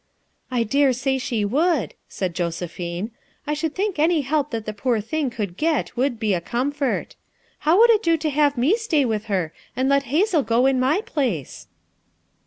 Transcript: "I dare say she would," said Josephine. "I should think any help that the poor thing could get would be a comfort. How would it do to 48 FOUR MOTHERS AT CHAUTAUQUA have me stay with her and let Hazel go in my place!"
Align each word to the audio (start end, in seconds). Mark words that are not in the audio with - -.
"I 0.49 0.63
dare 0.63 0.93
say 0.93 1.19
she 1.19 1.45
would," 1.45 1.93
said 2.09 2.33
Josephine. 2.33 3.11
"I 3.45 3.53
should 3.53 3.75
think 3.75 3.99
any 3.99 4.21
help 4.21 4.49
that 4.49 4.65
the 4.65 4.73
poor 4.73 4.99
thing 4.99 5.29
could 5.29 5.57
get 5.57 5.95
would 5.95 6.19
be 6.19 6.33
a 6.33 6.41
comfort. 6.41 7.15
How 7.59 7.77
would 7.77 7.91
it 7.91 8.01
do 8.01 8.17
to 8.17 8.29
48 8.29 8.33
FOUR 8.33 8.43
MOTHERS 8.43 8.47
AT 8.47 8.49
CHAUTAUQUA 8.49 8.49
have 8.49 8.57
me 8.57 8.77
stay 8.79 9.05
with 9.05 9.25
her 9.25 9.53
and 9.75 9.89
let 9.89 10.03
Hazel 10.09 10.41
go 10.41 10.65
in 10.65 10.79
my 10.79 11.01
place!" 11.01 11.67